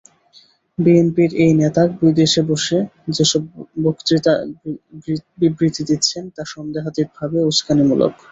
[0.77, 2.77] বিএনপির এই নেতা বিদেশে বসে
[3.15, 3.41] যেসব
[3.85, 8.11] বক্তৃতাবিবৃতি দিচ্ছেন, তা সন্দেহাতীতভাবে উসকানিমূলক।